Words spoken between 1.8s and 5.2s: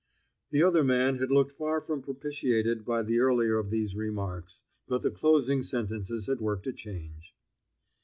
propitiated by the earlier of these remarks, but the